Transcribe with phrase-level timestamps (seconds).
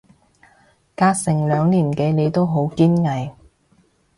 [0.95, 3.29] 隔成兩年幾你都好堅毅